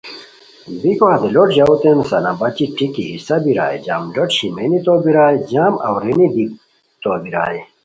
بیکو 0.81 1.05
ہتے 1.11 1.29
لوٹ 1.35 1.49
ژاؤتین 1.55 1.97
سنابچی 2.09 2.65
ٹیکی 2.75 3.03
حصّہ 3.11 3.35
بیرائے، 3.43 3.77
جام 3.85 4.03
لوٹ 4.15 4.29
شیمینی 4.37 4.79
تو 4.85 4.93
بیرائے 5.03 5.37
جام 5.51 5.73
اورینی 5.87 6.27
دی 6.35 6.45
تو 7.01 7.11
بیرائے 7.23 7.59